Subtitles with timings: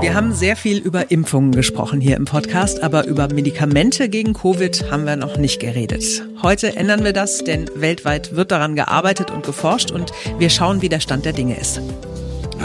[0.00, 4.92] Wir haben sehr viel über Impfungen gesprochen hier im Podcast, aber über Medikamente gegen Covid
[4.92, 6.24] haben wir noch nicht geredet.
[6.40, 10.88] Heute ändern wir das, denn weltweit wird daran gearbeitet und geforscht und wir schauen, wie
[10.88, 11.80] der Stand der Dinge ist.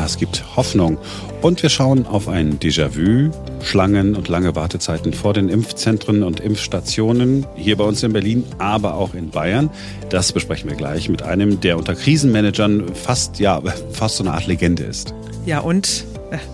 [0.05, 1.00] Es gibt Hoffnung.
[1.41, 3.32] Und wir schauen auf ein Déjà-vu,
[3.63, 8.93] Schlangen und lange Wartezeiten vor den Impfzentren und Impfstationen, hier bei uns in Berlin, aber
[8.93, 9.71] auch in Bayern.
[10.09, 13.59] Das besprechen wir gleich mit einem, der unter Krisenmanagern fast, ja,
[13.91, 15.15] fast so eine Art Legende ist.
[15.45, 16.06] Ja, und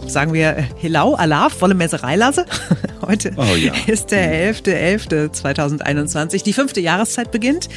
[0.08, 2.46] sagen wir äh, Hilau, Alaf, Wolle Mesereilase.
[3.02, 3.74] Heute oh ja.
[3.88, 6.44] ist der 11.11.2021.
[6.44, 7.70] Die fünfte Jahreszeit beginnt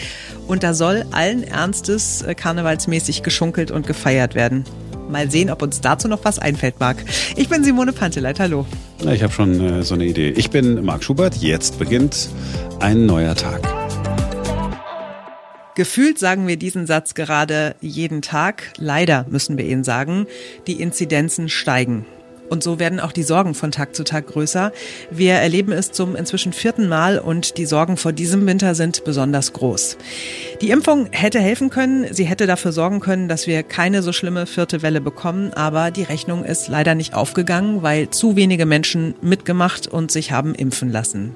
[0.47, 4.65] und da soll allen Ernstes äh, karnevalsmäßig geschunkelt und gefeiert werden.
[5.09, 7.05] Mal sehen, ob uns dazu noch was einfällt, Marc.
[7.37, 8.41] Ich bin Simone Panteleit.
[8.41, 8.67] Hallo.
[9.11, 10.31] Ich habe schon äh, so eine Idee.
[10.31, 11.37] Ich bin Marc Schubert.
[11.37, 12.31] Jetzt beginnt
[12.81, 13.82] ein neuer Tag.
[15.75, 18.73] Gefühlt sagen wir diesen Satz gerade jeden Tag.
[18.77, 20.27] Leider müssen wir ihn sagen.
[20.67, 22.05] Die Inzidenzen steigen.
[22.51, 24.73] Und so werden auch die Sorgen von Tag zu Tag größer.
[25.11, 29.55] Wir erleben es zum inzwischen vierten Mal und die Sorgen vor diesem Winter sind besonders
[29.55, 29.97] groß.
[30.61, 32.13] Die Impfung hätte helfen können.
[32.13, 35.55] Sie hätte dafür sorgen können, dass wir keine so schlimme vierte Welle bekommen.
[35.55, 40.55] Aber die Rechnung ist leider nicht aufgegangen, weil zu wenige Menschen mitgemacht und sich haben
[40.55, 41.35] impfen lassen.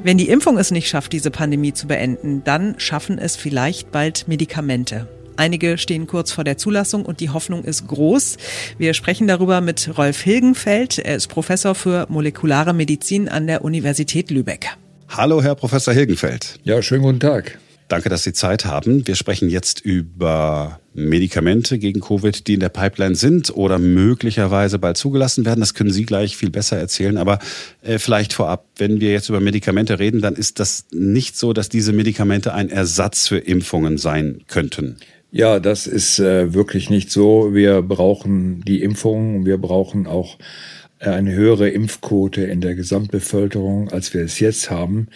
[0.00, 4.28] Wenn die Impfung es nicht schafft, diese Pandemie zu beenden, dann schaffen es vielleicht bald
[4.28, 5.08] Medikamente.
[5.36, 8.36] Einige stehen kurz vor der Zulassung und die Hoffnung ist groß.
[8.78, 10.98] Wir sprechen darüber mit Rolf Hilgenfeld.
[10.98, 14.68] Er ist Professor für molekulare Medizin an der Universität Lübeck.
[15.08, 16.60] Hallo, Herr Professor Hilgenfeld.
[16.62, 17.58] Ja, schönen guten Tag.
[17.88, 19.06] Danke, dass Sie Zeit haben.
[19.06, 24.98] Wir sprechen jetzt über Medikamente gegen Covid, die in der Pipeline sind oder möglicherweise bald
[24.98, 25.60] zugelassen werden.
[25.60, 27.16] Das können Sie gleich viel besser erzählen.
[27.16, 27.38] Aber
[27.82, 31.70] äh, vielleicht vorab, wenn wir jetzt über Medikamente reden, dann ist das nicht so, dass
[31.70, 34.98] diese Medikamente ein Ersatz für Impfungen sein könnten.
[35.30, 37.54] Ja, das ist äh, wirklich nicht so.
[37.54, 40.38] Wir brauchen die Impfung, wir brauchen auch
[41.00, 45.08] eine höhere Impfquote in der Gesamtbevölkerung, als wir es jetzt haben.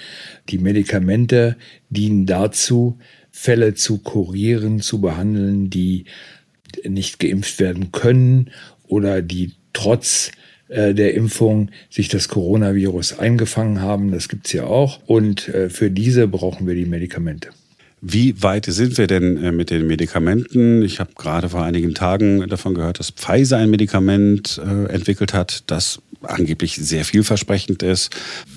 [0.49, 1.57] Die Medikamente
[1.91, 2.99] dienen dazu,
[3.31, 6.05] Fälle zu kurieren, zu behandeln, die
[6.87, 8.51] nicht geimpft werden können
[8.87, 10.31] oder die trotz
[10.69, 14.11] äh, der Impfung sich das Coronavirus eingefangen haben.
[14.11, 15.01] Das gibt's ja auch.
[15.07, 17.51] Und äh, für diese brauchen wir die Medikamente.
[18.05, 20.83] Wie weit sind wir denn äh, mit den Medikamenten?
[20.83, 25.63] Ich habe gerade vor einigen Tagen davon gehört, dass Pfizer ein Medikament äh, entwickelt hat,
[25.69, 28.11] das angeblich sehr vielversprechend ist.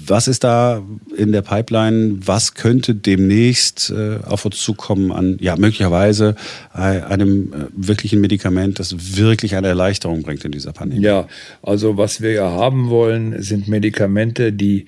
[0.08, 0.84] Was ist da
[1.16, 2.18] in der Pipeline?
[2.26, 6.36] Was könnte demnächst äh, auf uns zukommen an, ja, möglicherweise
[6.74, 11.04] einem wirklichen Medikament, das wirklich eine Erleichterung bringt in dieser Pandemie?
[11.04, 11.28] Ja,
[11.62, 14.88] also was wir ja haben wollen, sind Medikamente, die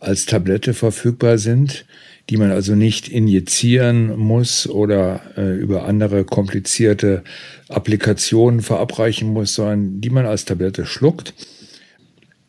[0.00, 1.84] als Tablette verfügbar sind
[2.30, 7.24] die man also nicht injizieren muss oder äh, über andere komplizierte
[7.68, 11.34] Applikationen verabreichen muss, sondern die man als Tablette schluckt.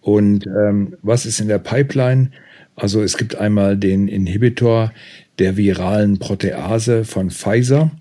[0.01, 2.31] Und ähm, was ist in der Pipeline?
[2.75, 4.94] Also es gibt einmal den Inhibitor
[5.38, 7.91] der viralen Protease von Pfizer.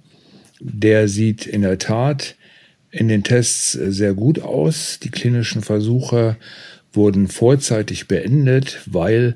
[0.61, 2.37] Der sieht in der Tat
[2.91, 4.99] in den Tests sehr gut aus.
[5.01, 6.37] Die klinischen Versuche
[6.93, 9.35] wurden vorzeitig beendet, weil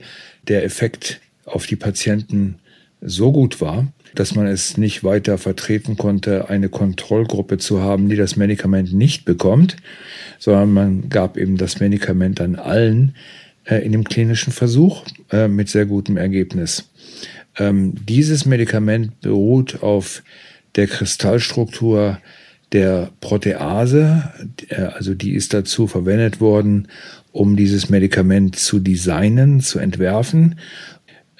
[0.48, 2.56] der Effekt auf die Patienten
[3.00, 8.16] so gut war, dass man es nicht weiter vertreten konnte, eine Kontrollgruppe zu haben, die
[8.16, 9.76] das Medikament nicht bekommt,
[10.38, 13.16] sondern man gab eben das Medikament an allen
[13.64, 16.90] äh, in dem klinischen Versuch äh, mit sehr gutem Ergebnis.
[17.58, 20.22] Ähm, dieses Medikament beruht auf
[20.76, 22.18] der Kristallstruktur
[22.72, 24.32] der Protease,
[24.68, 26.88] äh, also die ist dazu verwendet worden,
[27.30, 30.56] um dieses Medikament zu designen, zu entwerfen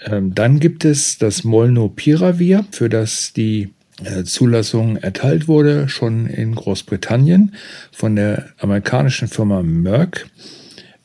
[0.09, 3.71] dann gibt es das Molnupiravir, für das die
[4.05, 7.55] äh, Zulassung erteilt wurde, schon in Großbritannien
[7.93, 10.29] von der amerikanischen Firma Merck.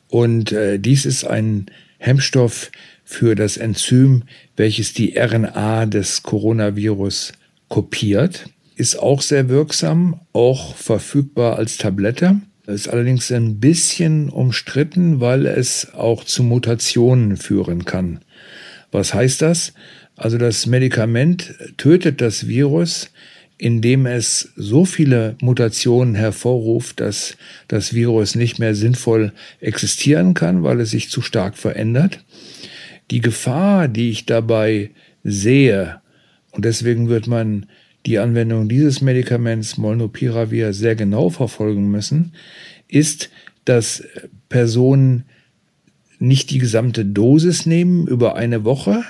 [0.08, 1.66] Und äh, dies ist ein
[1.98, 2.70] Hemmstoff
[3.04, 4.24] für das Enzym,
[4.56, 7.32] welches die RNA des Coronavirus
[7.68, 8.46] kopiert.
[8.76, 12.40] Ist auch sehr wirksam, auch verfügbar als Tablette.
[12.66, 18.20] Ist allerdings ein bisschen umstritten, weil es auch zu Mutationen führen kann.
[18.90, 19.72] Was heißt das?
[20.16, 23.10] Also das Medikament tötet das Virus,
[23.58, 27.36] indem es so viele Mutationen hervorruft, dass
[27.66, 32.24] das Virus nicht mehr sinnvoll existieren kann, weil es sich zu stark verändert.
[33.10, 34.90] Die Gefahr, die ich dabei
[35.24, 36.00] sehe,
[36.52, 37.66] und deswegen wird man
[38.06, 42.32] die Anwendung dieses Medikaments Molnupiravir sehr genau verfolgen müssen,
[42.86, 43.30] ist,
[43.64, 44.02] dass
[44.48, 45.24] Personen
[46.18, 49.04] nicht die gesamte Dosis nehmen über eine Woche,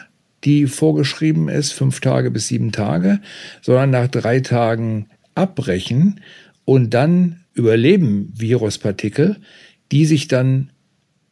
[0.44, 3.20] die vorgeschrieben ist, fünf Tage bis sieben Tage,
[3.62, 6.20] sondern nach drei Tagen abbrechen
[6.64, 9.36] und dann überleben Viruspartikel
[9.92, 10.70] die sich dann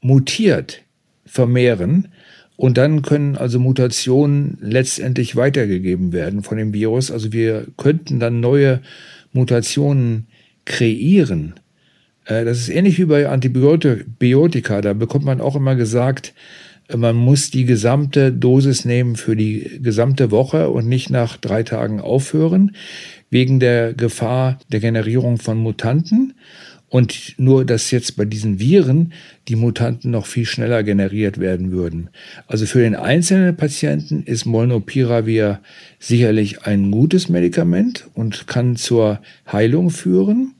[0.01, 0.83] mutiert
[1.25, 2.09] vermehren.
[2.57, 7.11] Und dann können also Mutationen letztendlich weitergegeben werden von dem Virus.
[7.11, 8.81] Also wir könnten dann neue
[9.33, 10.27] Mutationen
[10.65, 11.55] kreieren.
[12.27, 14.81] Äh, das ist ähnlich wie bei Antibiotika.
[14.81, 16.35] Da bekommt man auch immer gesagt,
[16.95, 22.01] man muss die gesamte Dosis nehmen für die gesamte Woche und nicht nach drei Tagen
[22.01, 22.77] aufhören,
[23.29, 26.35] wegen der Gefahr der Generierung von Mutanten.
[26.89, 29.13] Und nur, dass jetzt bei diesen Viren
[29.49, 32.11] die Mutanten noch viel schneller generiert werden würden.
[32.47, 35.61] Also für den einzelnen Patienten ist Molnupiravir
[35.99, 39.21] sicherlich ein gutes Medikament und kann zur
[39.51, 40.55] Heilung führen.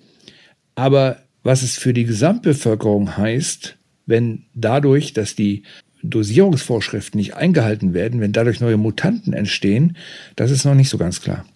[0.75, 5.63] Aber was es für die Gesamtbevölkerung heißt, wenn dadurch, dass die
[6.03, 9.97] Dosierungsvorschriften nicht eingehalten werden, wenn dadurch neue Mutanten entstehen,
[10.35, 11.47] das ist noch nicht so ganz klar.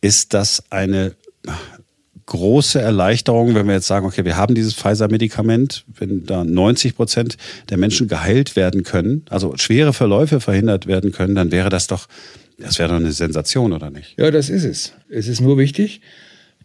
[0.00, 1.14] Ist das eine
[2.26, 7.36] große Erleichterung, wenn wir jetzt sagen, okay, wir haben dieses Pfizer-Medikament, wenn da 90 Prozent
[7.70, 12.08] der Menschen geheilt werden können, also schwere Verläufe verhindert werden können, dann wäre das doch,
[12.58, 14.18] das wäre doch eine Sensation, oder nicht?
[14.18, 14.94] Ja, das ist es.
[15.08, 16.00] Es ist nur wichtig,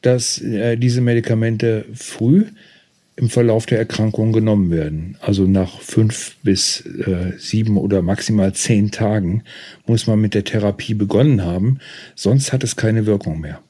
[0.01, 2.45] dass äh, diese Medikamente früh
[3.15, 5.17] im Verlauf der Erkrankung genommen werden.
[5.19, 9.43] Also nach fünf bis äh, sieben oder maximal zehn Tagen
[9.85, 11.79] muss man mit der Therapie begonnen haben,
[12.15, 13.61] sonst hat es keine Wirkung mehr.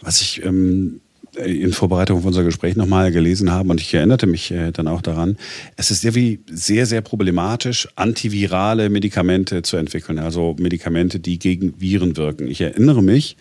[0.00, 1.00] Was ich ähm,
[1.36, 5.02] in Vorbereitung auf unser Gespräch nochmal gelesen habe und ich erinnerte mich äh, dann auch
[5.02, 5.36] daran,
[5.76, 12.16] es ist irgendwie sehr, sehr problematisch, antivirale Medikamente zu entwickeln, also Medikamente, die gegen Viren
[12.16, 12.46] wirken.
[12.48, 13.36] Ich erinnere mich,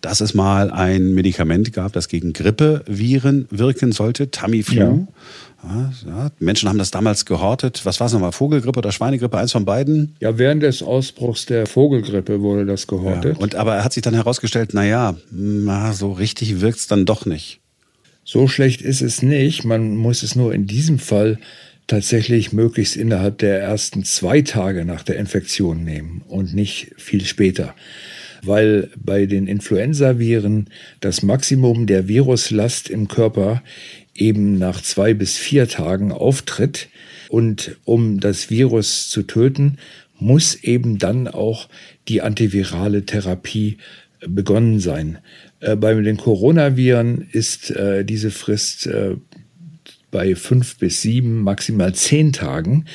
[0.00, 4.76] dass es mal ein Medikament gab, das gegen Grippeviren wirken sollte, Tamiflu.
[4.76, 5.08] Ja.
[5.62, 6.30] Ja.
[6.38, 7.80] Menschen haben das damals gehortet.
[7.84, 8.32] Was war es nochmal?
[8.32, 9.36] Vogelgrippe oder Schweinegrippe?
[9.38, 10.14] Eins von beiden?
[10.20, 13.36] Ja, während des Ausbruchs der Vogelgrippe wurde das gehortet.
[13.36, 17.06] Ja, und aber er hat sich dann herausgestellt, naja, na, so richtig wirkt es dann
[17.06, 17.60] doch nicht.
[18.24, 19.64] So schlecht ist es nicht.
[19.64, 21.38] Man muss es nur in diesem Fall
[21.86, 27.74] tatsächlich möglichst innerhalb der ersten zwei Tage nach der Infektion nehmen und nicht viel später.
[28.42, 30.68] Weil bei den Influenzaviren
[31.00, 33.62] das Maximum der Viruslast im Körper
[34.18, 36.88] eben nach zwei bis vier Tagen auftritt.
[37.28, 39.78] Und um das Virus zu töten,
[40.18, 41.68] muss eben dann auch
[42.08, 43.78] die antivirale Therapie
[44.26, 45.18] begonnen sein.
[45.60, 49.16] Äh, bei den Coronaviren ist äh, diese Frist äh,
[50.10, 52.86] bei fünf bis sieben, maximal zehn Tagen.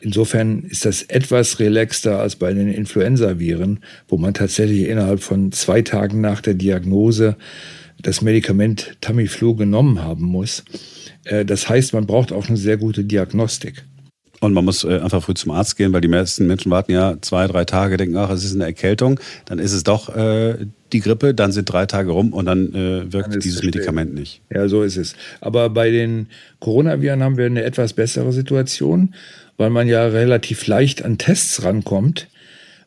[0.00, 5.82] Insofern ist das etwas relaxter als bei den Influenzaviren, wo man tatsächlich innerhalb von zwei
[5.82, 7.36] Tagen nach der Diagnose
[8.02, 10.64] das Medikament Tamiflu genommen haben muss.
[11.24, 13.84] Äh, das heißt, man braucht auch eine sehr gute Diagnostik.
[14.42, 17.16] Und man muss äh, einfach früh zum Arzt gehen, weil die meisten Menschen warten ja
[17.20, 20.98] zwei, drei Tage, denken, ach, es ist eine Erkältung, dann ist es doch äh, die
[20.98, 24.42] Grippe, dann sind drei Tage rum und dann äh, wirkt dann dieses Medikament nicht.
[24.52, 25.14] Ja, so ist es.
[25.40, 26.26] Aber bei den
[26.58, 29.14] Coronaviren haben wir eine etwas bessere Situation,
[29.58, 32.26] weil man ja relativ leicht an Tests rankommt.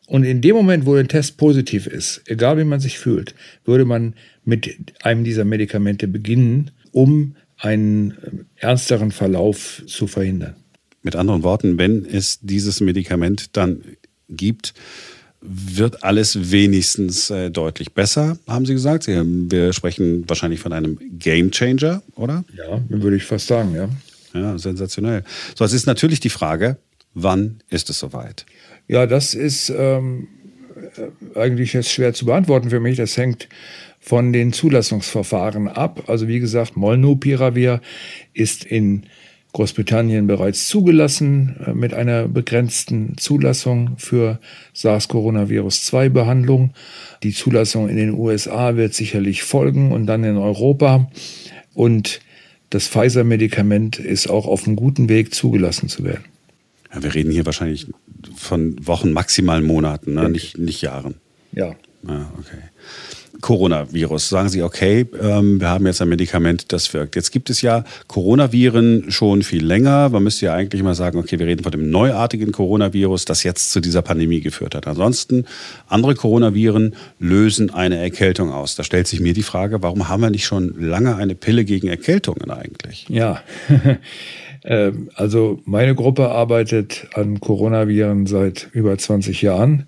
[0.06, 3.34] Und in dem Moment, wo der Test positiv ist, egal wie man sich fühlt,
[3.64, 4.12] würde man
[4.46, 8.14] mit einem dieser Medikamente beginnen, um einen äh,
[8.56, 10.56] ernsteren Verlauf zu verhindern.
[11.02, 13.82] Mit anderen Worten, wenn es dieses Medikament dann
[14.28, 14.74] gibt,
[15.40, 19.04] wird alles wenigstens äh, deutlich besser, haben Sie gesagt.
[19.04, 19.12] Sie,
[19.50, 22.44] wir sprechen wahrscheinlich von einem Game Changer, oder?
[22.56, 23.88] Ja, würde ich fast sagen, ja.
[24.34, 25.22] Ja, sensationell.
[25.56, 26.78] So, es ist natürlich die Frage,
[27.14, 28.44] wann ist es soweit?
[28.88, 30.28] Ja, das ist ähm,
[31.34, 32.96] äh, eigentlich jetzt schwer zu beantworten für mich.
[32.96, 33.48] Das hängt
[34.06, 36.04] von den Zulassungsverfahren ab.
[36.06, 37.80] Also wie gesagt, Molnupiravir
[38.34, 39.02] ist in
[39.52, 44.38] Großbritannien bereits zugelassen äh, mit einer begrenzten Zulassung für
[44.74, 46.72] SARS-Coronavirus-2-Behandlung.
[47.24, 51.10] Die Zulassung in den USA wird sicherlich folgen und dann in Europa.
[51.74, 52.20] Und
[52.70, 56.26] das Pfizer-Medikament ist auch auf einem guten Weg zugelassen zu werden.
[56.94, 57.88] Ja, wir reden hier wahrscheinlich
[58.36, 60.28] von Wochen, maximal Monaten, ne?
[60.28, 61.16] nicht, nicht Jahren.
[61.50, 61.74] Ja.
[62.06, 62.58] Ah, okay.
[63.40, 64.28] Coronavirus.
[64.28, 67.16] Sagen Sie, okay, ähm, wir haben jetzt ein Medikament, das wirkt.
[67.16, 70.08] Jetzt gibt es ja Coronaviren schon viel länger.
[70.08, 73.72] Man müsste ja eigentlich mal sagen, okay, wir reden von dem neuartigen Coronavirus, das jetzt
[73.72, 74.86] zu dieser Pandemie geführt hat.
[74.86, 75.44] Ansonsten,
[75.86, 78.76] andere Coronaviren lösen eine Erkältung aus.
[78.76, 81.88] Da stellt sich mir die Frage, warum haben wir nicht schon lange eine Pille gegen
[81.88, 83.06] Erkältungen eigentlich?
[83.08, 83.42] Ja.
[84.68, 89.86] Ähm, also meine Gruppe arbeitet an Coronaviren seit über 20 Jahren.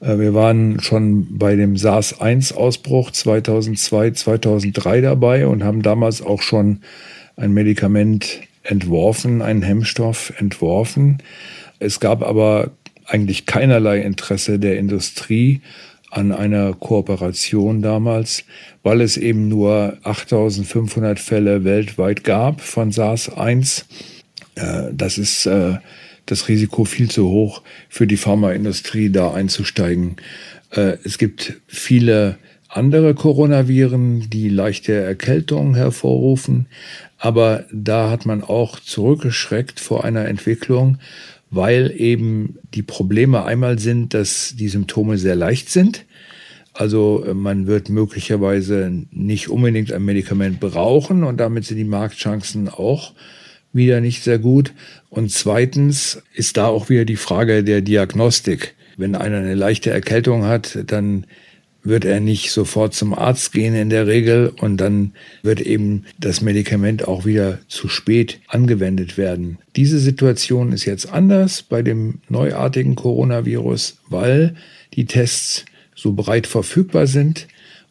[0.00, 6.80] Äh, wir waren schon bei dem SARS-1-Ausbruch 2002, 2003 dabei und haben damals auch schon
[7.36, 11.18] ein Medikament entworfen, einen Hemmstoff entworfen.
[11.78, 12.70] Es gab aber
[13.06, 15.62] eigentlich keinerlei Interesse der Industrie
[16.10, 18.44] an einer Kooperation damals,
[18.82, 23.84] weil es eben nur 8500 Fälle weltweit gab von SARS-1.
[24.54, 25.76] Äh, das ist äh,
[26.30, 30.16] das Risiko viel zu hoch für die Pharmaindustrie, da einzusteigen.
[30.70, 36.66] Äh, es gibt viele andere Coronaviren, die leichte Erkältungen hervorrufen,
[37.18, 40.98] aber da hat man auch zurückgeschreckt vor einer Entwicklung,
[41.50, 46.04] weil eben die Probleme einmal sind, dass die Symptome sehr leicht sind.
[46.74, 52.68] Also äh, man wird möglicherweise nicht unbedingt ein Medikament brauchen und damit sind die Marktchancen
[52.68, 53.14] auch
[53.72, 54.72] wieder nicht sehr gut.
[55.10, 58.74] Und zweitens ist da auch wieder die Frage der Diagnostik.
[58.96, 61.24] Wenn einer eine leichte Erkältung hat, dann
[61.84, 66.40] wird er nicht sofort zum Arzt gehen in der Regel und dann wird eben das
[66.40, 69.58] Medikament auch wieder zu spät angewendet werden.
[69.76, 74.54] Diese Situation ist jetzt anders bei dem neuartigen Coronavirus, weil
[74.94, 77.46] die Tests so breit verfügbar sind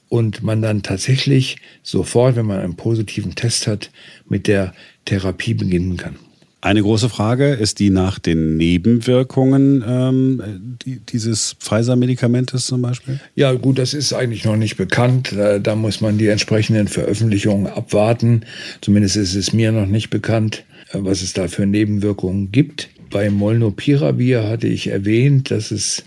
[0.10, 3.92] und man dann tatsächlich sofort, wenn man einen positiven Test hat,
[4.30, 4.74] mit der
[5.08, 6.16] Therapie beginnen kann.
[6.60, 13.20] Eine große Frage ist die nach den Nebenwirkungen ähm, die, dieses Pfizer-Medikamentes zum Beispiel?
[13.36, 15.34] Ja, gut, das ist eigentlich noch nicht bekannt.
[15.36, 18.42] Da, da, muss man die entsprechenden Veröffentlichungen abwarten.
[18.82, 22.90] Zumindest ist es mir noch nicht bekannt, äh, was es da für Nebenwirkungen gibt.
[23.12, 26.04] Bei Molnupiravir hatte ich erwähnt, dass es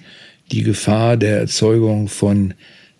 [0.50, 2.54] die Gefahr der Erzeugung von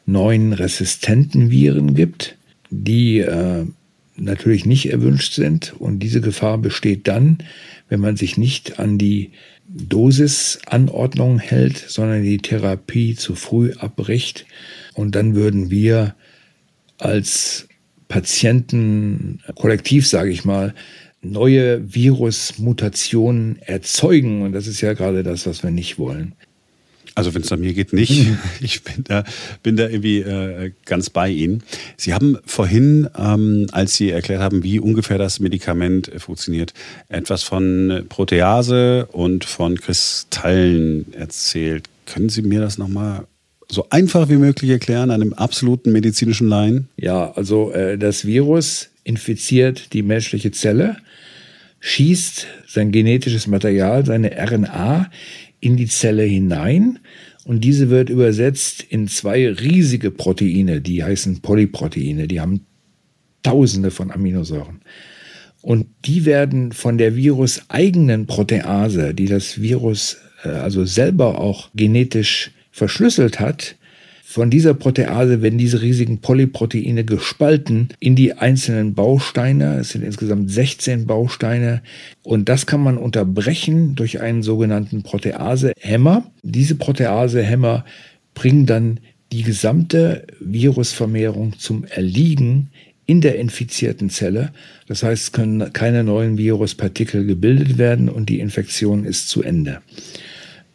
[0.07, 2.37] neuen resistenten Viren gibt,
[2.71, 3.67] die äh,
[4.21, 5.75] natürlich nicht erwünscht sind.
[5.79, 7.39] Und diese Gefahr besteht dann,
[7.89, 9.31] wenn man sich nicht an die
[9.69, 14.47] Dosisanordnung hält, sondern die Therapie zu früh abbricht.
[14.95, 16.15] Und dann würden wir
[16.99, 17.69] als
[18.09, 20.75] Patienten, kollektiv sage ich mal,
[21.23, 24.43] neue Virusmutationen erzeugen.
[24.43, 26.35] Und das ist ja gerade das, was wir nicht wollen.
[27.15, 28.27] Also wenn es an mir geht, nicht.
[28.61, 29.25] Ich bin da,
[29.63, 31.63] bin da irgendwie äh, ganz bei Ihnen.
[31.97, 36.75] Sie haben vorhin, ähm, als Sie erklärt haben, wie ungefähr das Medikament funktioniert,
[37.09, 41.89] etwas von Protease und von Kristallen erzählt.
[42.07, 43.27] Können Sie mir das nochmal
[43.71, 46.89] so einfach wie möglich erklären, einem absoluten medizinischen Laien?
[46.97, 50.97] Ja, also äh, das Virus infiziert die menschliche Zelle,
[51.81, 55.11] schießt sein genetisches Material, seine RNA
[55.61, 56.99] in die Zelle hinein
[57.45, 62.67] und diese wird übersetzt in zwei riesige Proteine, die heißen Polyproteine, die haben
[63.43, 64.83] tausende von Aminosäuren.
[65.63, 72.53] Und die werden von der viruseigenen Protease, die das Virus äh, also selber auch genetisch
[72.71, 73.77] verschlüsselt hat,
[74.33, 79.79] von dieser Protease werden diese riesigen Polyproteine gespalten in die einzelnen Bausteine.
[79.81, 81.83] Es sind insgesamt 16 Bausteine.
[82.23, 86.31] Und das kann man unterbrechen durch einen sogenannten Proteasehemmer.
[86.45, 87.85] Diese Proteasehemmer
[88.33, 89.01] bringen dann
[89.33, 92.71] die gesamte Virusvermehrung zum Erliegen
[93.07, 94.53] in der infizierten Zelle.
[94.87, 99.81] Das heißt, es können keine neuen Viruspartikel gebildet werden und die Infektion ist zu Ende.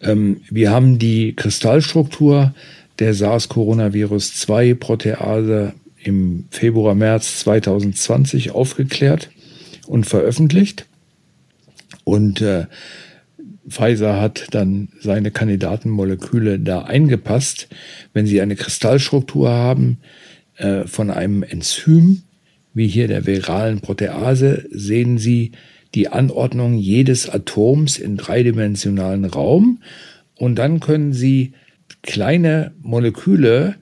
[0.01, 2.53] Ähm, wir haben die Kristallstruktur
[2.99, 5.73] der SARS-Coronavirus-2-Protease
[6.03, 9.29] im Februar, März 2020 aufgeklärt
[9.87, 10.85] und veröffentlicht.
[12.03, 12.65] Und äh,
[13.67, 17.67] Pfizer hat dann seine Kandidatenmoleküle da eingepasst.
[18.13, 19.97] Wenn Sie eine Kristallstruktur haben
[20.57, 22.21] äh, von einem Enzym,
[22.73, 25.51] wie hier der viralen Protease, sehen Sie
[25.95, 29.79] die Anordnung jedes Atoms in dreidimensionalen Raum.
[30.35, 31.53] Und dann können Sie
[32.01, 33.75] kleine Moleküle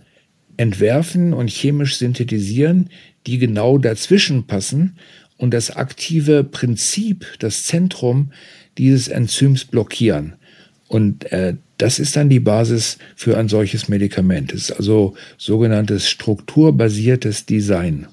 [0.57, 2.89] entwerfen und chemisch synthetisieren,
[3.25, 4.97] die genau dazwischen passen
[5.37, 8.31] und das aktive Prinzip, das Zentrum
[8.77, 10.35] dieses Enzyms blockieren.
[10.87, 14.53] Und äh, das ist dann die Basis für ein solches Medikament.
[14.53, 18.07] Es ist also sogenanntes strukturbasiertes Design.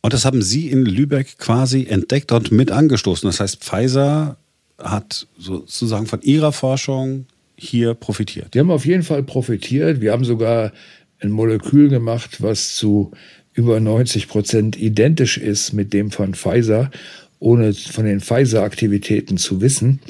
[0.00, 3.28] Und das haben Sie in Lübeck quasi entdeckt und mit angestoßen.
[3.28, 4.36] Das heißt, Pfizer
[4.78, 7.26] hat sozusagen von Ihrer Forschung
[7.62, 8.54] hier profitiert?
[8.54, 10.00] Die haben auf jeden Fall profitiert.
[10.00, 10.72] Wir haben sogar
[11.20, 13.12] ein Molekül gemacht, was zu
[13.52, 16.90] über 90 Prozent identisch ist mit dem von Pfizer,
[17.38, 20.00] ohne von den Pfizer-Aktivitäten zu wissen.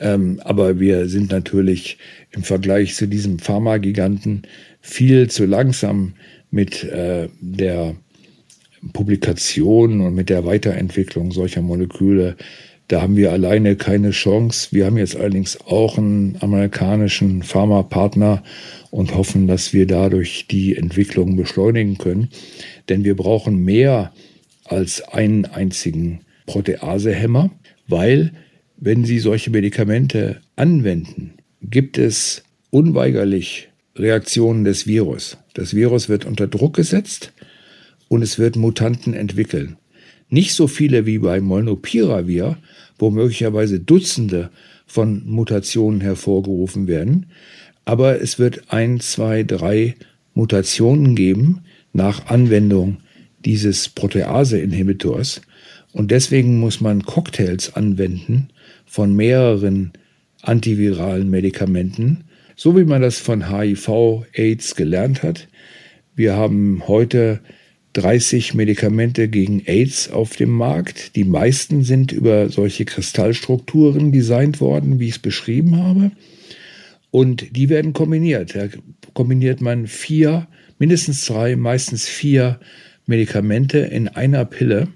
[0.00, 1.98] Ähm, aber wir sind natürlich
[2.32, 4.42] im Vergleich zu diesem Pharmagiganten
[4.80, 6.14] viel zu langsam
[6.50, 7.94] mit äh, der
[8.92, 12.36] Publikation und mit der Weiterentwicklung solcher Moleküle
[12.92, 14.68] da haben wir alleine keine Chance.
[14.72, 18.42] Wir haben jetzt allerdings auch einen amerikanischen Pharmapartner
[18.90, 22.28] und hoffen, dass wir dadurch die Entwicklung beschleunigen können.
[22.90, 24.12] Denn wir brauchen mehr
[24.66, 27.50] als einen einzigen Proteasehemmer,
[27.88, 28.32] weil
[28.76, 31.32] wenn Sie solche Medikamente anwenden,
[31.62, 35.38] gibt es unweigerlich Reaktionen des Virus.
[35.54, 37.32] Das Virus wird unter Druck gesetzt
[38.08, 39.78] und es wird Mutanten entwickeln.
[40.28, 42.58] Nicht so viele wie bei Molnupiravir,
[42.98, 44.50] wo möglicherweise Dutzende
[44.86, 47.26] von Mutationen hervorgerufen werden,
[47.84, 49.94] aber es wird ein, zwei, drei
[50.34, 52.98] Mutationen geben nach Anwendung
[53.44, 55.42] dieses Protease-Inhibitors.
[55.92, 58.48] Und deswegen muss man Cocktails anwenden
[58.86, 59.92] von mehreren
[60.42, 62.24] antiviralen Medikamenten,
[62.56, 65.48] so wie man das von HIV, AIDS gelernt hat.
[66.14, 67.40] Wir haben heute
[67.94, 71.16] 30 Medikamente gegen AIDS auf dem Markt.
[71.16, 76.10] Die meisten sind über solche Kristallstrukturen designt worden, wie ich es beschrieben habe.
[77.10, 78.54] Und die werden kombiniert.
[78.54, 78.68] Da
[79.12, 82.58] kombiniert man vier, mindestens drei, meistens vier
[83.06, 84.88] Medikamente in einer Pille,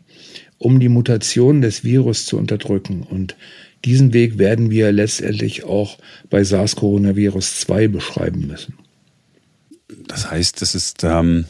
[0.59, 3.03] um die Mutation des Virus zu unterdrücken.
[3.03, 3.37] Und
[3.85, 5.99] diesen Weg werden wir letztendlich auch
[6.31, 8.75] bei SARS-Coronavirus 2 beschreiben müssen.
[10.09, 11.45] Das heißt, das ist ähm,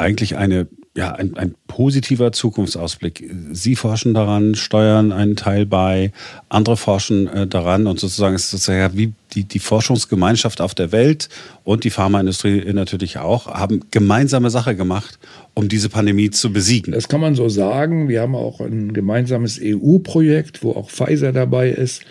[0.00, 0.66] eigentlich eine
[0.96, 3.30] ja, ein, ein positiver Zukunftsausblick.
[3.52, 6.10] Sie forschen daran, steuern einen Teil bei,
[6.48, 11.28] andere forschen äh, daran und sozusagen ist sozusagen wie die, die Forschungsgemeinschaft auf der Welt
[11.62, 15.20] und die Pharmaindustrie natürlich auch, haben gemeinsame Sache gemacht,
[15.54, 16.92] um diese Pandemie zu besiegen.
[16.92, 18.08] Das kann man so sagen.
[18.08, 22.02] Wir haben auch ein gemeinsames EU-Projekt, wo auch Pfizer dabei ist.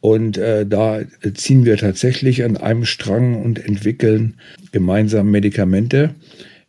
[0.00, 1.00] Und äh, da
[1.34, 4.34] ziehen wir tatsächlich an einem Strang und entwickeln
[4.72, 6.14] gemeinsam Medikamente.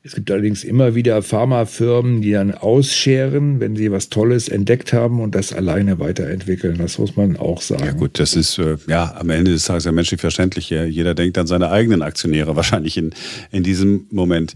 [0.05, 5.19] Es gibt allerdings immer wieder Pharmafirmen, die dann ausscheren, wenn sie was Tolles entdeckt haben
[5.19, 6.77] und das alleine weiterentwickeln.
[6.77, 7.85] Das muss man auch sagen.
[7.85, 10.69] Ja gut, das ist äh, ja am Ende des Tages ja menschlich verständlich.
[10.69, 13.15] Jeder denkt an seine eigenen Aktionäre wahrscheinlich in,
[13.51, 14.53] in diesem Moment.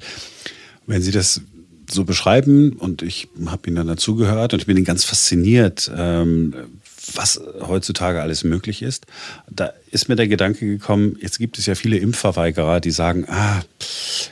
[0.85, 1.41] Wenn Sie das
[1.89, 6.53] so beschreiben und ich habe Ihnen dann dazugehört und ich bin Ihnen ganz fasziniert, ähm,
[7.15, 9.05] was heutzutage alles möglich ist.
[9.49, 13.61] Da ist mir der Gedanke gekommen, jetzt gibt es ja viele Impfverweigerer, die sagen, ah,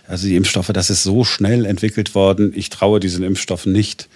[0.08, 4.08] also die Impfstoffe, das ist so schnell entwickelt worden, ich traue diesen Impfstoffen nicht.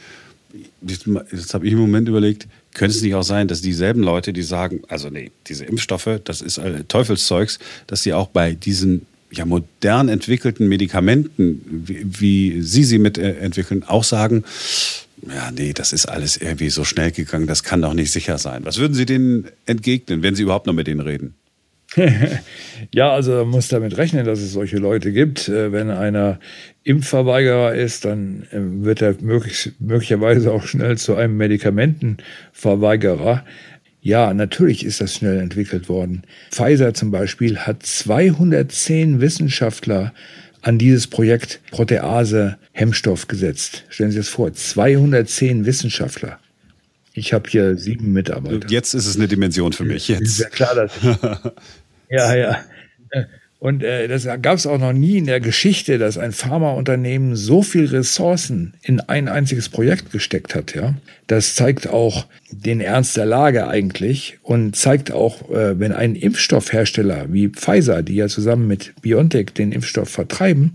[0.81, 4.41] Jetzt habe ich im Moment überlegt, könnte es nicht auch sein, dass dieselben Leute, die
[4.41, 10.09] sagen, also nee, diese Impfstoffe, das ist Teufelszeugs, dass sie auch bei diesen ja, modern
[10.09, 14.43] entwickelten Medikamenten, wie, wie Sie sie mitentwickeln, auch sagen,
[15.27, 18.65] ja, nee, das ist alles irgendwie so schnell gegangen, das kann doch nicht sicher sein.
[18.65, 21.35] Was würden Sie denen entgegnen, wenn Sie überhaupt noch mit denen reden?
[22.93, 25.49] ja, also man muss damit rechnen, dass es solche Leute gibt.
[25.49, 26.39] Äh, wenn einer
[26.83, 33.43] Impfverweigerer ist, dann äh, wird er möglich, möglicherweise auch schnell zu einem Medikamentenverweigerer.
[34.01, 36.23] Ja, natürlich ist das schnell entwickelt worden.
[36.49, 40.13] Pfizer zum Beispiel hat 210 Wissenschaftler
[40.61, 43.83] an dieses Projekt Protease Hemmstoff gesetzt.
[43.89, 46.39] Stellen Sie sich das vor, 210 Wissenschaftler.
[47.13, 48.69] Ich habe hier sieben Mitarbeiter.
[48.69, 50.07] Jetzt ist es eine Dimension für mich.
[50.07, 50.21] Jetzt.
[50.21, 50.91] Ist ja klar, dass
[52.09, 52.63] ja, ja.
[53.61, 57.61] Und äh, das gab es auch noch nie in der Geschichte, dass ein Pharmaunternehmen so
[57.61, 60.73] viel Ressourcen in ein einziges Projekt gesteckt hat.
[60.73, 60.95] Ja,
[61.27, 67.31] das zeigt auch den Ernst der Lage eigentlich und zeigt auch, äh, wenn ein Impfstoffhersteller
[67.31, 70.73] wie Pfizer, die ja zusammen mit BioNTech den Impfstoff vertreiben,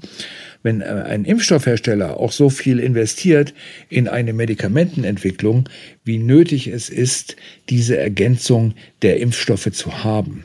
[0.63, 3.53] wenn äh, ein Impfstoffhersteller auch so viel investiert
[3.89, 5.69] in eine Medikamentenentwicklung,
[6.05, 7.35] wie nötig es ist,
[7.69, 10.45] diese Ergänzung der Impfstoffe zu haben.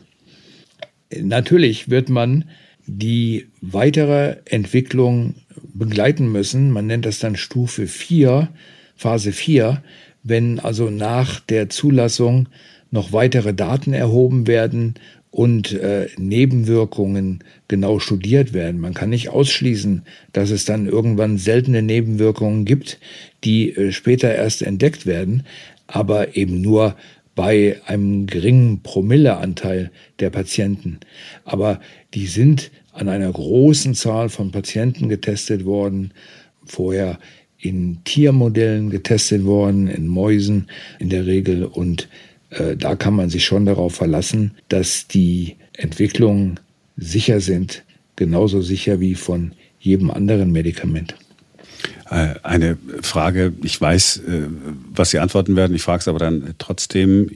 [1.19, 2.45] Natürlich wird man
[2.87, 5.35] die weitere Entwicklung
[5.73, 6.71] begleiten müssen.
[6.71, 8.49] Man nennt das dann Stufe 4,
[8.95, 9.81] Phase 4,
[10.23, 12.47] wenn also nach der Zulassung
[12.91, 14.95] noch weitere Daten erhoben werden
[15.31, 18.81] und äh, Nebenwirkungen genau studiert werden.
[18.81, 22.99] Man kann nicht ausschließen, dass es dann irgendwann seltene Nebenwirkungen gibt,
[23.45, 25.43] die äh, später erst entdeckt werden,
[25.87, 26.95] aber eben nur
[27.35, 30.99] bei einem geringen Promilleanteil der Patienten.
[31.45, 31.79] Aber
[32.13, 36.13] die sind an einer großen Zahl von Patienten getestet worden,
[36.65, 37.19] vorher
[37.57, 40.67] in Tiermodellen getestet worden, in Mäusen
[40.99, 41.63] in der Regel.
[41.63, 42.09] Und
[42.49, 46.59] äh, da kann man sich schon darauf verlassen, dass die Entwicklungen
[46.97, 47.83] sicher sind,
[48.15, 51.15] genauso sicher wie von jedem anderen Medikament.
[52.11, 54.41] Äh, eine Frage, ich weiß, äh,
[54.93, 57.31] was Sie antworten werden, ich frage es aber dann trotzdem.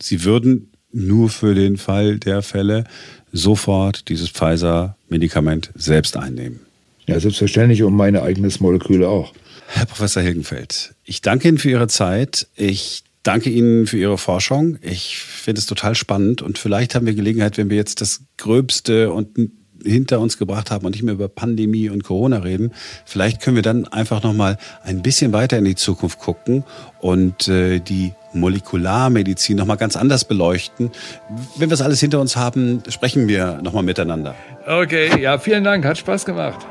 [0.00, 2.84] Sie würden nur für den Fall der Fälle
[3.32, 6.60] sofort dieses Pfizer-Medikament selbst einnehmen.
[7.06, 9.34] Ja, selbstverständlich und meine eigenes Molekül auch.
[9.66, 12.46] Herr Professor Hilgenfeld, ich danke Ihnen für Ihre Zeit.
[12.54, 14.78] Ich danke Ihnen für Ihre Forschung.
[14.82, 19.12] Ich finde es total spannend und vielleicht haben wir Gelegenheit, wenn wir jetzt das Gröbste
[19.12, 19.36] und
[19.84, 22.72] hinter uns gebracht haben und nicht mehr über Pandemie und Corona reden,
[23.04, 26.64] vielleicht können wir dann einfach noch mal ein bisschen weiter in die Zukunft gucken
[27.00, 30.90] und äh, die Molekularmedizin noch mal ganz anders beleuchten.
[31.56, 34.34] Wenn wir das alles hinter uns haben, sprechen wir noch mal miteinander.
[34.66, 36.66] Okay, ja, vielen Dank, hat Spaß gemacht.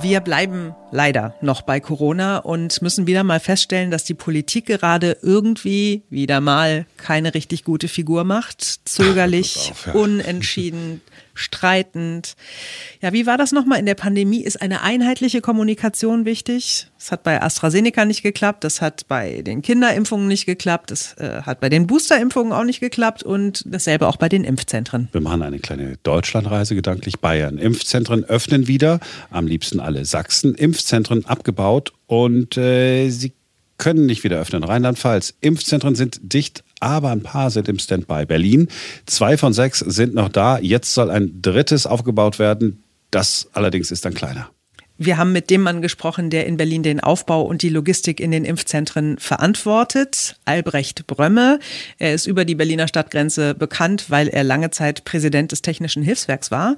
[0.00, 5.16] Wir bleiben leider noch bei Corona und müssen wieder mal feststellen, dass die Politik gerade
[5.22, 8.80] irgendwie wieder mal keine richtig gute Figur macht.
[8.84, 9.92] Zögerlich, auf, ja.
[9.94, 11.00] unentschieden,
[11.38, 12.34] streitend.
[13.00, 14.42] Ja, wie war das nochmal in der Pandemie?
[14.42, 16.88] Ist eine einheitliche Kommunikation wichtig?
[16.98, 21.42] Das hat bei AstraZeneca nicht geklappt, das hat bei den Kinderimpfungen nicht geklappt, das äh,
[21.42, 25.08] hat bei den Boosterimpfungen auch nicht geklappt und dasselbe auch bei den Impfzentren.
[25.12, 27.18] Wir machen eine kleine Deutschlandreise gedanklich.
[27.20, 27.58] Bayern.
[27.58, 30.54] Impfzentren öffnen wieder, am liebsten alle Sachsen.
[30.54, 33.32] Impfzentren abgebaut und äh, sie
[33.78, 34.64] können nicht wieder öffnen.
[34.64, 35.34] Rheinland-Pfalz.
[35.40, 38.26] Impfzentren sind dicht, aber ein paar sind im Standby.
[38.26, 38.68] Berlin.
[39.06, 40.58] Zwei von sechs sind noch da.
[40.58, 42.84] Jetzt soll ein drittes aufgebaut werden.
[43.10, 44.50] Das allerdings ist dann kleiner.
[45.00, 48.32] Wir haben mit dem Mann gesprochen, der in Berlin den Aufbau und die Logistik in
[48.32, 51.60] den Impfzentren verantwortet, Albrecht Brömme.
[51.98, 56.50] Er ist über die Berliner Stadtgrenze bekannt, weil er lange Zeit Präsident des Technischen Hilfswerks
[56.50, 56.74] war.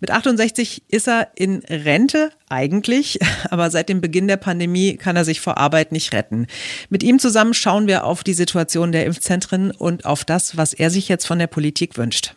[0.00, 3.18] Mit 68 ist er in Rente eigentlich,
[3.50, 6.48] aber seit dem Beginn der Pandemie kann er sich vor Arbeit nicht retten.
[6.90, 10.90] Mit ihm zusammen schauen wir auf die Situation der Impfzentren und auf das, was er
[10.90, 12.34] sich jetzt von der Politik wünscht.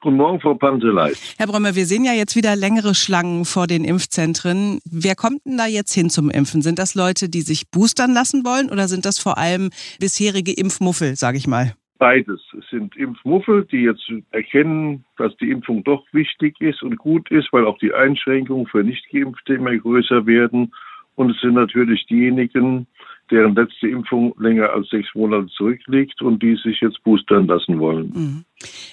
[0.00, 1.16] Guten Morgen, Frau Panteleit.
[1.38, 4.78] Herr Brömer, wir sehen ja jetzt wieder längere Schlangen vor den Impfzentren.
[4.84, 6.62] Wer kommt denn da jetzt hin zum Impfen?
[6.62, 11.16] Sind das Leute, die sich boostern lassen wollen oder sind das vor allem bisherige Impfmuffel,
[11.16, 11.74] sage ich mal?
[11.98, 12.40] Beides.
[12.56, 17.52] Es sind Impfmuffel, die jetzt erkennen, dass die Impfung doch wichtig ist und gut ist,
[17.52, 20.72] weil auch die Einschränkungen für Nichtgeimpfte immer größer werden.
[21.16, 22.86] Und es sind natürlich diejenigen,
[23.30, 28.12] deren letzte Impfung länger als sechs Monate zurückliegt und die sich jetzt boostern lassen wollen.
[28.14, 28.44] Mhm.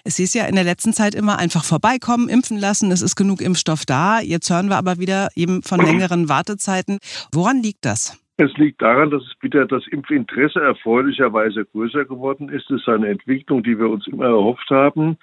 [0.03, 3.41] Es hieß ja in der letzten Zeit immer einfach vorbeikommen, impfen lassen, es ist genug
[3.41, 4.19] Impfstoff da.
[4.19, 6.99] Jetzt hören wir aber wieder eben von längeren Wartezeiten.
[7.31, 8.21] Woran liegt das?
[8.37, 12.69] Es liegt daran, dass es wieder das Impfinteresse erfreulicherweise größer geworden ist.
[12.69, 15.17] Es ist eine Entwicklung, die wir uns immer erhofft haben.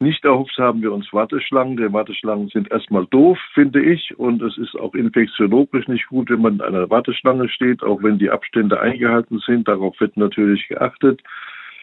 [0.00, 1.76] Nicht erhofft haben wir uns Warteschlangen.
[1.76, 4.16] Die Warteschlangen sind erstmal doof, finde ich.
[4.16, 8.18] Und es ist auch infektiologisch nicht gut, wenn man in einer Warteschlange steht, auch wenn
[8.18, 9.66] die Abstände eingehalten sind.
[9.66, 11.20] Darauf wird natürlich geachtet.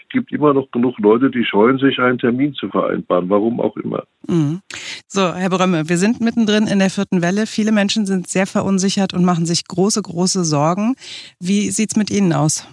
[0.04, 3.76] Es gibt immer noch genug Leute, die scheuen sich, einen Termin zu vereinbaren, warum auch
[3.76, 4.04] immer.
[4.28, 4.62] Mhm.
[5.08, 7.48] So, Herr Brömme, wir sind mittendrin in der vierten Welle.
[7.48, 10.96] Viele Menschen sind sehr verunsichert und machen sich große, große Sorgen.
[11.42, 12.66] Wie sieht es mit Ihnen aus?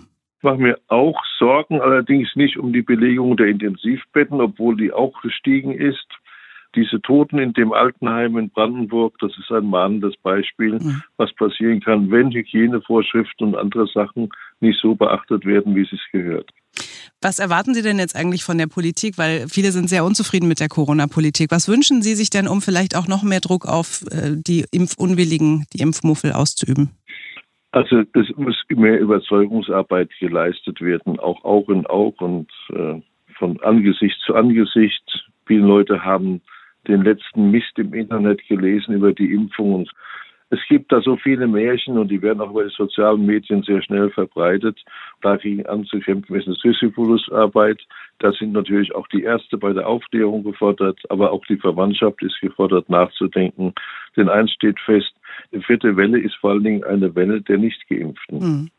[0.42, 5.22] Ich mache mir auch Sorgen, allerdings nicht um die Belegung der Intensivbetten, obwohl die auch
[5.22, 6.04] gestiegen ist.
[6.74, 11.00] Diese Toten in dem Altenheim in Brandenburg, das ist ein mahnendes Beispiel, mhm.
[11.16, 16.50] was passieren kann, wenn Hygienevorschriften und andere Sachen nicht so beachtet werden, wie es gehört.
[17.20, 19.18] Was erwarten Sie denn jetzt eigentlich von der Politik?
[19.18, 21.52] Weil viele sind sehr unzufrieden mit der Corona-Politik.
[21.52, 25.66] Was wünschen Sie sich denn, um vielleicht auch noch mehr Druck auf äh, die Impfunwilligen,
[25.72, 26.90] die Impfmuffel auszuüben?
[27.72, 33.00] Also es muss mehr Überzeugungsarbeit geleistet werden, auch Auge in Auge und äh,
[33.38, 35.26] von Angesicht zu Angesicht.
[35.46, 36.42] Viele Leute haben
[36.86, 39.90] den letzten Mist im Internet gelesen über die Impfung und
[40.52, 43.80] es gibt da so viele Märchen und die werden auch über die sozialen Medien sehr
[43.80, 44.78] schnell verbreitet.
[45.22, 47.80] Dagegen anzukämpfen ist eine Sisyphus-Arbeit.
[48.18, 52.38] Da sind natürlich auch die Ärzte bei der Aufklärung gefordert, aber auch die Verwandtschaft ist
[52.42, 53.72] gefordert, nachzudenken.
[54.14, 55.14] Denn eins steht fest,
[55.66, 58.38] vierte Welle ist vor allen Dingen eine Welle der Nichtgeimpften.
[58.38, 58.70] Mhm.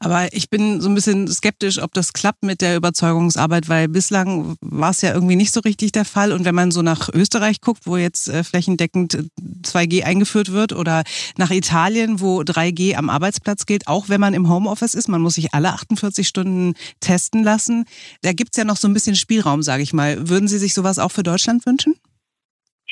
[0.00, 4.56] Aber ich bin so ein bisschen skeptisch, ob das klappt mit der Überzeugungsarbeit, weil bislang
[4.60, 6.32] war es ja irgendwie nicht so richtig der Fall.
[6.32, 9.30] Und wenn man so nach Österreich guckt, wo jetzt äh, flächendeckend
[9.62, 11.02] 2G äh, eingeführt wird, oder
[11.36, 15.34] nach Italien, wo 3G am Arbeitsplatz gilt, auch wenn man im Homeoffice ist, man muss
[15.34, 17.84] sich alle 48 Stunden testen lassen.
[18.22, 20.28] Da gibt es ja noch so ein bisschen Spielraum, sage ich mal.
[20.28, 21.94] Würden Sie sich sowas auch für Deutschland wünschen?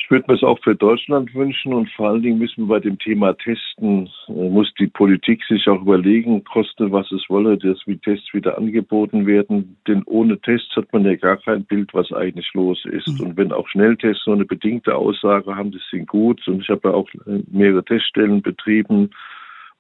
[0.03, 2.81] Ich würde mir es auch für Deutschland wünschen und vor allen Dingen müssen wir bei
[2.81, 7.79] dem Thema Testen, äh, muss die Politik sich auch überlegen, koste was es wolle, dass
[7.87, 9.77] die Tests wieder angeboten werden.
[9.87, 13.21] Denn ohne Tests hat man ja gar kein Bild, was eigentlich los ist.
[13.21, 13.27] Mhm.
[13.27, 16.47] Und wenn auch Schnelltests so eine bedingte Aussage haben, das sind gut.
[16.49, 19.11] Und ich habe ja auch äh, mehrere Teststellen betrieben.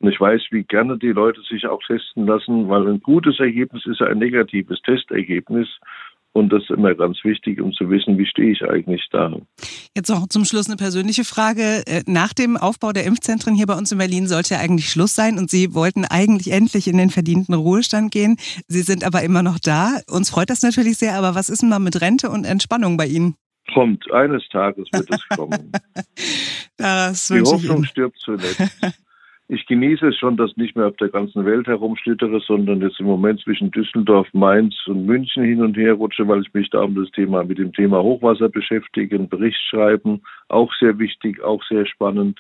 [0.01, 3.85] Und ich weiß, wie gerne die Leute sich auch testen lassen, weil ein gutes Ergebnis
[3.87, 5.69] ist ja ein negatives Testergebnis.
[6.33, 9.33] Und das ist immer ganz wichtig, um zu wissen, wie stehe ich eigentlich da.
[9.97, 11.83] Jetzt noch zum Schluss eine persönliche Frage.
[11.87, 15.15] Äh, nach dem Aufbau der Impfzentren hier bei uns in Berlin sollte ja eigentlich Schluss
[15.17, 18.37] sein und Sie wollten eigentlich endlich in den verdienten Ruhestand gehen.
[18.69, 19.99] Sie sind aber immer noch da.
[20.09, 23.07] Uns freut das natürlich sehr, aber was ist denn mal mit Rente und Entspannung bei
[23.07, 23.35] Ihnen?
[23.75, 25.73] Kommt, eines Tages wird es kommen.
[26.79, 28.61] Die Hoffnung stirbt zuletzt.
[29.53, 33.01] ich genieße es schon, dass ich nicht mehr auf der ganzen Welt herumschlittere, sondern jetzt
[33.01, 36.83] im Moment zwischen Düsseldorf, Mainz und München hin und her rutsche, weil ich mich da
[36.83, 41.65] um das Thema mit dem Thema Hochwasser beschäftige, einen Bericht schreiben, auch sehr wichtig, auch
[41.69, 42.39] sehr spannend.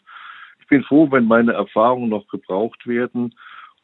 [0.61, 3.35] Ich bin froh, wenn meine Erfahrungen noch gebraucht werden.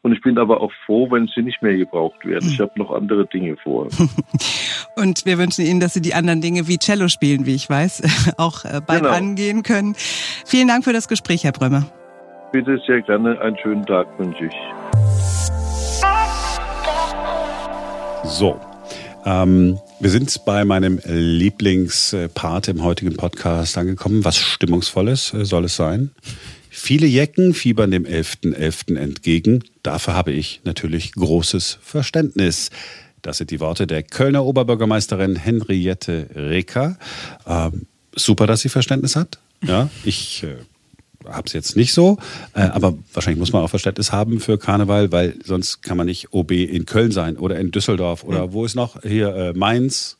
[0.02, 2.48] Und ich bin aber auch froh, wenn sie nicht mehr gebraucht werden.
[2.48, 3.88] Ich habe noch andere Dinge vor.
[4.96, 8.34] Und wir wünschen Ihnen, dass Sie die anderen Dinge wie Cello spielen, wie ich weiß,
[8.38, 9.12] auch äh, bald genau.
[9.12, 9.96] angehen können.
[10.46, 11.90] Vielen Dank für das Gespräch, Herr Brömer.
[12.56, 13.38] Bitte sehr gerne.
[13.38, 14.54] Einen schönen Tag wünsche ich.
[18.24, 18.58] So.
[19.26, 24.24] Ähm, wir sind bei meinem Lieblingspart im heutigen Podcast angekommen.
[24.24, 26.12] Was Stimmungsvolles äh, soll es sein?
[26.70, 28.56] Viele Jecken fiebern dem 11.11.
[28.56, 28.96] .11.
[28.96, 29.62] entgegen.
[29.82, 32.70] Dafür habe ich natürlich großes Verständnis.
[33.20, 36.96] Das sind die Worte der Kölner Oberbürgermeisterin Henriette Reker.
[37.46, 39.40] Ähm, super, dass sie Verständnis hat.
[39.62, 40.56] Ja, ich äh,
[41.30, 42.18] habe es jetzt nicht so,
[42.54, 46.32] äh, aber wahrscheinlich muss man auch Verständnis haben für Karneval, weil sonst kann man nicht
[46.32, 48.52] OB in Köln sein oder in Düsseldorf oder mhm.
[48.52, 50.16] wo ist noch hier äh, Mainz.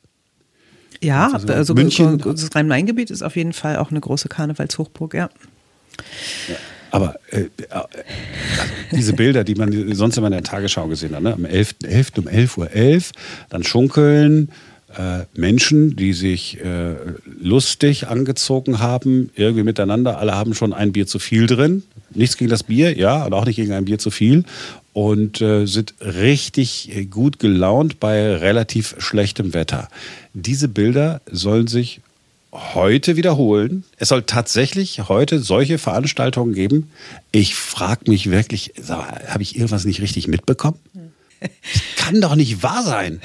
[1.03, 2.19] Ja, also München.
[2.19, 5.29] das Rhein-Main-Gebiet ist auf jeden Fall auch eine große Karnevalshochburg, ja.
[6.49, 6.57] ja.
[6.91, 7.49] Aber äh, äh,
[8.93, 11.35] diese Bilder, die man sonst immer in der Tagesschau gesehen hat, ne?
[11.35, 12.15] am 11.11.
[12.15, 12.19] .11.
[12.19, 13.13] um 11.11 Uhr, 11,
[13.51, 14.51] dann schunkeln,
[15.35, 16.95] Menschen, die sich äh,
[17.41, 20.19] lustig angezogen haben, irgendwie miteinander.
[20.19, 21.83] Alle haben schon ein Bier zu viel drin.
[22.15, 24.45] Nichts gegen das Bier, ja, und auch nicht gegen ein Bier zu viel.
[24.93, 29.89] Und äh, sind richtig gut gelaunt bei relativ schlechtem Wetter.
[30.33, 32.01] Diese Bilder sollen sich
[32.53, 33.85] heute wiederholen.
[33.99, 36.91] Es soll tatsächlich heute solche Veranstaltungen geben.
[37.33, 40.79] Ich frage mich wirklich, habe ich irgendwas nicht richtig mitbekommen?
[41.41, 41.51] Das
[41.97, 43.21] kann doch nicht wahr sein.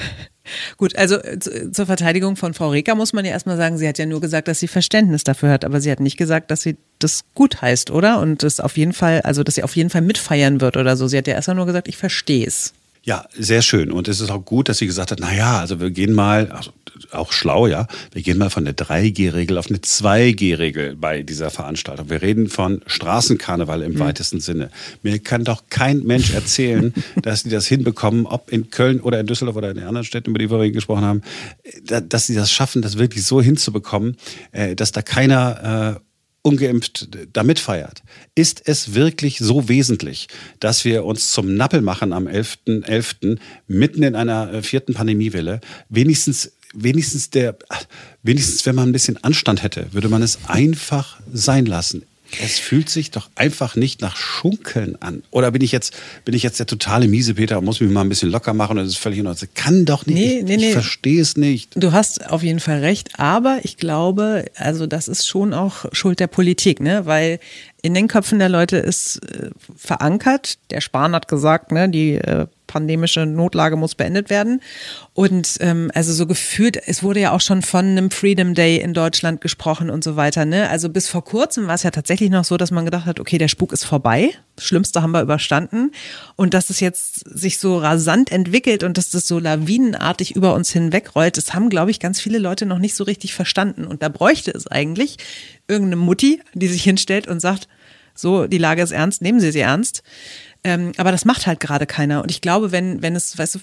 [0.77, 3.97] Gut, also äh, zur Verteidigung von Frau Reker muss man ja erstmal sagen, sie hat
[3.97, 6.77] ja nur gesagt, dass sie Verständnis dafür hat, aber sie hat nicht gesagt, dass sie
[6.99, 8.19] das gut heißt, oder?
[8.19, 11.07] Und das auf jeden Fall, also dass sie auf jeden Fall mitfeiern wird oder so.
[11.07, 12.73] Sie hat ja erstmal nur gesagt, ich verstehe es.
[13.03, 13.91] Ja, sehr schön.
[13.91, 16.51] Und es ist auch gut, dass sie gesagt hat, na ja, also wir gehen mal,
[16.51, 16.71] also
[17.11, 22.11] auch schlau, ja, wir gehen mal von der 3G-Regel auf eine 2G-Regel bei dieser Veranstaltung.
[22.11, 23.99] Wir reden von Straßenkarneval im mhm.
[23.99, 24.69] weitesten Sinne.
[25.01, 29.25] Mir kann doch kein Mensch erzählen, dass die das hinbekommen, ob in Köln oder in
[29.25, 31.21] Düsseldorf oder in den anderen Städten, über die wir gesprochen haben,
[31.83, 34.17] dass sie das schaffen, das wirklich so hinzubekommen,
[34.51, 36.11] äh, dass da keiner äh,
[36.43, 38.04] ungeimpft damit feiert.
[38.36, 40.27] Ist es wirklich so wesentlich,
[40.60, 42.86] dass wir uns zum Nappel machen am 11.11.
[42.86, 45.62] .11., mitten in einer äh, vierten Pandemiewelle?
[45.89, 47.58] Wenigstens, wenigstens der,
[48.23, 52.04] wenigstens wenn man ein bisschen Anstand hätte, würde man es einfach sein lassen.
[52.39, 55.24] Es fühlt sich doch einfach nicht nach Schunkeln an.
[55.32, 55.94] Oder bin ich jetzt,
[56.26, 58.86] bin ich jetzt der totale Miesepeter und muss mich mal ein bisschen locker machen und
[58.86, 59.50] das ist völlig in Ordnung.
[59.54, 60.15] Kann doch nicht.
[60.15, 61.72] Nee, nee, ich, ich verstehe es nicht.
[61.76, 66.20] Du hast auf jeden Fall recht, aber ich glaube, also das ist schon auch Schuld
[66.20, 67.06] der Politik, ne?
[67.06, 67.39] Weil
[67.82, 70.58] in den Köpfen der Leute ist äh, verankert.
[70.70, 74.62] Der Spahn hat gesagt, ne, die äh, pandemische Notlage muss beendet werden.
[75.13, 78.93] Und ähm, also so gefühlt, es wurde ja auch schon von einem Freedom Day in
[78.93, 80.45] Deutschland gesprochen und so weiter.
[80.45, 80.69] Ne?
[80.69, 83.38] Also bis vor kurzem war es ja tatsächlich noch so, dass man gedacht hat, okay,
[83.38, 84.29] der Spuk ist vorbei.
[84.55, 85.91] Das Schlimmste haben wir überstanden.
[86.38, 90.71] Und dass es jetzt sich so rasant entwickelt und dass das so lawinenartig über uns
[90.71, 93.86] hinwegrollt, das haben, glaube ich, ganz viele Leute noch nicht so richtig verstanden.
[93.86, 95.17] Und da bräuchte es eigentlich
[95.67, 97.67] irgendeine Mutti, die sich hinstellt und sagt,
[98.13, 100.03] so, die Lage ist ernst, nehmen Sie sie ernst.
[100.63, 102.21] Ähm, aber das macht halt gerade keiner.
[102.21, 103.60] Und ich glaube, wenn, wenn es, weißt du,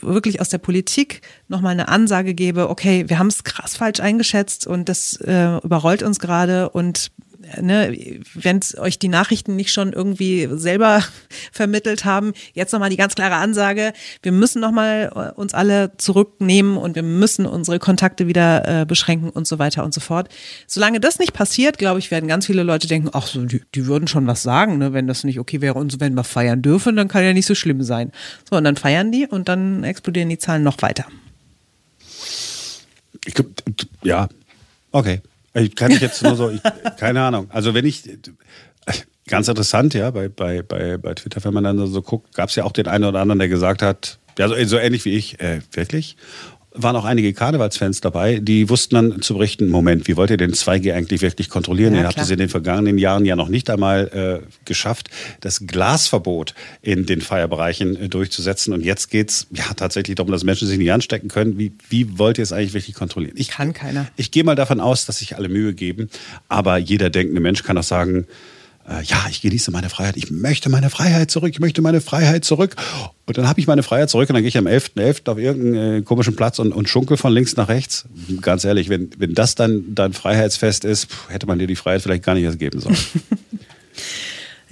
[0.00, 4.66] wirklich aus der Politik nochmal eine Ansage gäbe, okay, wir haben es krass falsch eingeschätzt
[4.66, 7.10] und das äh, überrollt uns gerade und
[7.60, 11.02] ne, wenn euch die Nachrichten nicht schon irgendwie selber
[11.52, 16.76] vermittelt haben, jetzt nochmal die ganz klare Ansage, wir müssen nochmal äh, uns alle zurücknehmen
[16.76, 20.28] und wir müssen unsere Kontakte wieder äh, beschränken und so weiter und so fort.
[20.66, 23.86] Solange das nicht passiert, glaube ich, werden ganz viele Leute denken, ach so, die, die
[23.86, 26.96] würden schon was sagen, ne, wenn das nicht okay wäre und wenn wir feiern dürfen,
[26.96, 28.12] dann kann ja nicht so schlimm sein.
[28.48, 31.06] So, und dann feiern die und dann explodieren die Zahlen noch weiter.
[33.24, 33.34] Ich,
[34.02, 34.28] ja,
[34.90, 35.20] okay.
[35.54, 36.60] Ich kann ich jetzt nur so, ich,
[36.98, 37.48] keine Ahnung.
[37.50, 38.02] Also wenn ich,
[39.26, 42.56] ganz interessant, ja, bei, bei, bei, bei Twitter, wenn man dann so guckt, gab es
[42.56, 45.40] ja auch den einen oder anderen, der gesagt hat, ja, so, so ähnlich wie ich,
[45.40, 46.16] äh, wirklich?
[46.74, 50.52] Waren auch einige Karnevalsfans dabei, die wussten dann zu berichten, Moment, wie wollt ihr den
[50.52, 51.94] 2G eigentlich wirklich kontrollieren?
[51.94, 55.66] Ja, ihr habt es in den vergangenen Jahren ja noch nicht einmal äh, geschafft, das
[55.66, 58.72] Glasverbot in den Feierbereichen äh, durchzusetzen.
[58.72, 61.58] Und jetzt geht's ja tatsächlich darum, dass Menschen sich nicht anstecken können.
[61.58, 63.34] Wie, wie wollt ihr es eigentlich wirklich kontrollieren?
[63.36, 64.06] Ich kann keiner.
[64.16, 66.08] Ich gehe mal davon aus, dass sich alle Mühe geben,
[66.48, 68.26] aber jeder denkende Mensch kann auch sagen,
[68.88, 72.44] äh, ja, ich genieße meine Freiheit, ich möchte meine Freiheit zurück, ich möchte meine Freiheit
[72.44, 72.76] zurück.
[73.26, 75.24] Und dann habe ich meine Freiheit zurück und dann gehe ich am 11.11.
[75.24, 75.30] .11.
[75.30, 78.06] auf irgendeinen äh, komischen Platz und, und schunkel von links nach rechts.
[78.40, 82.24] Ganz ehrlich, wenn, wenn das dann dein Freiheitsfest ist, hätte man dir die Freiheit vielleicht
[82.24, 82.96] gar nicht erst geben sollen.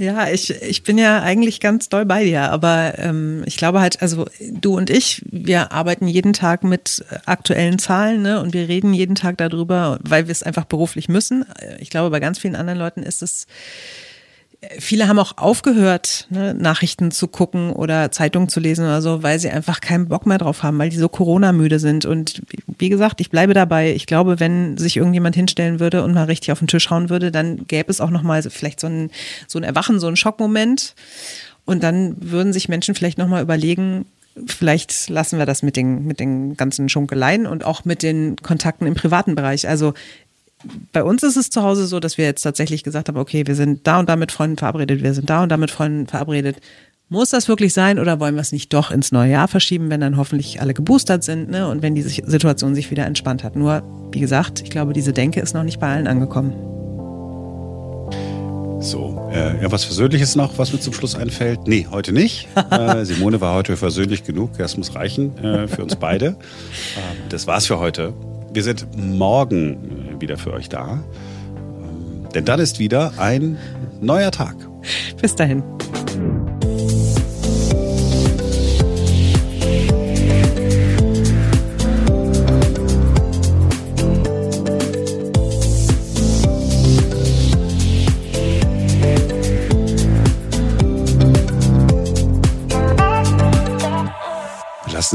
[0.00, 4.00] Ja, ich, ich bin ja eigentlich ganz doll bei dir, aber ähm, ich glaube halt,
[4.00, 8.94] also du und ich, wir arbeiten jeden Tag mit aktuellen Zahlen ne, und wir reden
[8.94, 11.44] jeden Tag darüber, weil wir es einfach beruflich müssen.
[11.80, 13.46] Ich glaube, bei ganz vielen anderen Leuten ist es
[14.78, 19.38] viele haben auch aufgehört, ne, Nachrichten zu gucken oder Zeitungen zu lesen oder so, weil
[19.38, 22.04] sie einfach keinen Bock mehr drauf haben, weil die so Corona-müde sind.
[22.04, 22.42] Und
[22.78, 23.92] wie gesagt, ich bleibe dabei.
[23.94, 27.30] Ich glaube, wenn sich irgendjemand hinstellen würde und mal richtig auf den Tisch hauen würde,
[27.30, 29.10] dann gäbe es auch nochmal vielleicht so ein,
[29.46, 30.94] so ein Erwachen, so ein Schockmoment.
[31.64, 34.04] Und dann würden sich Menschen vielleicht nochmal überlegen,
[34.46, 38.86] vielleicht lassen wir das mit den, mit den ganzen Schunkeleien und auch mit den Kontakten
[38.86, 39.68] im privaten Bereich.
[39.68, 39.94] Also
[40.92, 43.54] bei uns ist es zu Hause so, dass wir jetzt tatsächlich gesagt haben, okay, wir
[43.54, 46.56] sind da und da mit Freunden verabredet, wir sind da und da mit Freunden verabredet.
[47.08, 50.00] Muss das wirklich sein oder wollen wir es nicht doch ins neue Jahr verschieben, wenn
[50.00, 51.66] dann hoffentlich alle geboostert sind ne?
[51.66, 53.56] und wenn die Situation sich wieder entspannt hat?
[53.56, 56.52] Nur, wie gesagt, ich glaube, diese Denke ist noch nicht bei allen angekommen.
[58.80, 61.66] So, äh, ja, was Versöhnliches noch, was mir zum Schluss einfällt?
[61.66, 62.48] Nee, heute nicht.
[62.70, 64.56] äh, Simone war heute versöhnlich genug.
[64.56, 66.36] Das muss reichen äh, für uns beide.
[66.96, 68.14] Ähm, das war's für heute.
[68.52, 71.02] Wir sind morgen wieder für euch da.
[72.34, 73.58] Denn dann ist wieder ein
[74.00, 74.56] neuer Tag.
[75.20, 75.62] Bis dahin.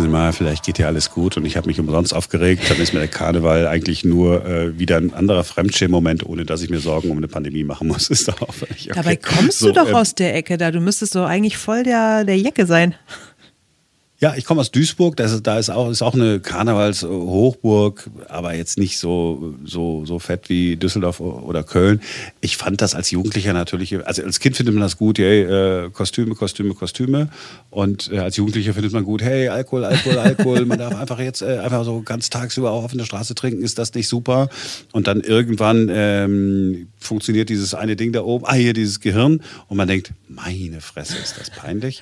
[0.03, 2.93] Sie mal, vielleicht geht ja alles gut und ich habe mich umsonst aufgeregt, dann ist
[2.93, 7.11] mir der Karneval eigentlich nur äh, wieder ein anderer Fremdschirmmoment, ohne dass ich mir Sorgen
[7.11, 8.09] um eine Pandemie machen muss.
[8.15, 8.91] Ist doch auch okay.
[8.93, 11.83] Dabei kommst so, du doch äh, aus der Ecke da, du müsstest so eigentlich voll
[11.83, 12.95] der, der Jecke sein.
[14.25, 15.15] Ja, ich komme aus Duisburg.
[15.17, 20.17] Das ist, da ist auch, ist auch eine Karnevalshochburg, aber jetzt nicht so, so, so
[20.17, 22.01] fett wie Düsseldorf oder Köln.
[22.41, 25.91] Ich fand das als Jugendlicher natürlich, also als Kind findet man das gut, hey, äh,
[25.91, 27.29] Kostüme, Kostüme, Kostüme.
[27.69, 30.65] Und äh, als Jugendlicher findet man gut, hey, Alkohol, Alkohol, Alkohol.
[30.65, 33.77] Man darf einfach jetzt äh, einfach so ganz tagsüber auch auf der Straße trinken, ist
[33.77, 34.49] das nicht super?
[34.91, 39.43] Und dann irgendwann ähm, funktioniert dieses eine Ding da oben, ah, hier dieses Gehirn.
[39.67, 42.01] Und man denkt, meine Fresse, ist das peinlich.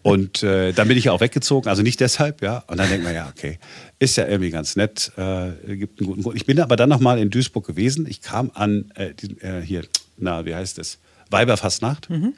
[0.00, 2.62] Und dann bin ich auch weggezogen gezogen, also nicht deshalb, ja.
[2.68, 3.58] Und dann denkt man, ja, okay,
[3.98, 6.36] ist ja irgendwie ganz nett, äh, gibt einen guten Grund.
[6.36, 8.06] Ich bin aber dann nochmal in Duisburg gewesen.
[8.08, 9.82] Ich kam an, äh, äh, hier,
[10.16, 10.98] na, wie heißt das?
[11.30, 12.08] Weiberfastnacht.
[12.08, 12.34] Mhm.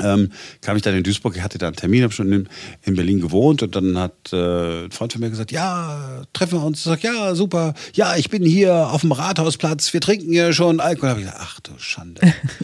[0.00, 2.48] Ähm, kam ich dann in Duisburg, ich hatte da einen Termin, habe schon in,
[2.82, 6.64] in, Berlin gewohnt und dann hat äh, ein Freund von mir gesagt, ja, treffen wir
[6.64, 6.78] uns.
[6.78, 10.80] Ich sag, ja, super, ja, ich bin hier auf dem Rathausplatz, wir trinken hier schon
[10.80, 11.10] Alkohol.
[11.10, 12.22] Da habe ich gesagt, ach du Schande.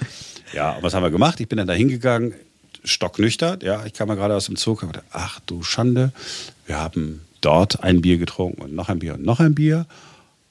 [0.53, 1.39] ja, und was haben wir gemacht?
[1.39, 2.35] Ich bin dann da hingegangen,
[2.85, 3.61] stocknüchtern.
[3.63, 6.13] Ja, ich kam mal gerade aus dem Zug und dachte, ach du Schande,
[6.67, 9.87] wir haben dort ein Bier getrunken und noch ein Bier und noch ein Bier.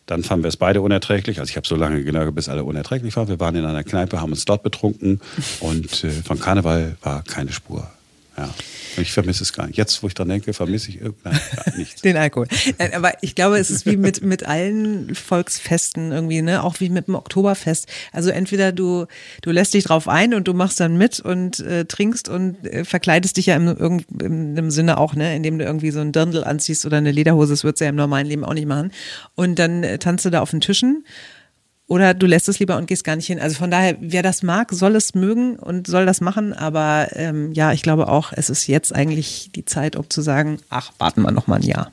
[0.06, 1.39] Dann fanden wir es beide unerträglich.
[1.39, 3.28] Also ich habe so lange gelagert, bis alle unerträglich waren.
[3.28, 5.22] Wir waren in einer Kneipe, haben uns dort betrunken
[5.60, 7.89] und äh, von Karneval war keine Spur.
[8.39, 8.54] Ja.
[8.97, 9.78] Ich vermisse es gar nicht.
[9.78, 11.39] Jetzt, wo ich dran denke, vermisse ich irgendein
[11.78, 12.02] nichts.
[12.02, 12.47] Den Alkohol.
[12.78, 16.63] Nein, aber ich glaube, es ist wie mit, mit allen Volksfesten irgendwie, ne?
[16.63, 17.88] Auch wie mit dem Oktoberfest.
[18.12, 19.06] Also entweder du,
[19.41, 22.86] du lässt dich drauf ein und du machst dann mit und äh, trinkst und äh,
[22.86, 25.36] verkleidest dich ja im, im, im Sinne auch, ne?
[25.36, 27.54] Indem du irgendwie so ein Dirndl anziehst oder eine Lederhose.
[27.54, 28.91] Das würdest du ja im normalen Leben auch nicht machen.
[29.36, 31.06] Und dann äh, tanzt du da auf den Tischen
[31.89, 33.39] oder du lässt es lieber und gehst gar nicht hin.
[33.39, 36.54] Also von daher, wer das mag, soll es mögen und soll das machen.
[36.54, 40.60] Aber ähm, ja, ich glaube auch, es ist jetzt eigentlich die Zeit, um zu sagen,
[40.69, 41.91] ach, warten wir noch mal ein Jahr.